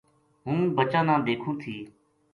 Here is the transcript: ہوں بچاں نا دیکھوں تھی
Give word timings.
ہوں 0.45 0.59
بچاں 0.77 1.03
نا 1.07 1.15
دیکھوں 1.27 1.53
تھی 1.61 1.75